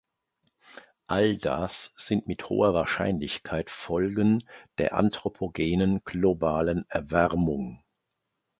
All 1.05 1.37
das 1.37 1.93
sind 1.95 2.25
mit 2.25 2.49
hoher 2.49 2.73
Wahrscheinlichkeit 2.73 3.69
Folgen 3.69 4.43
der 4.79 4.95
anthropogenen 4.95 6.03
globalen 6.05 6.85
Erwärmung. 6.89 7.83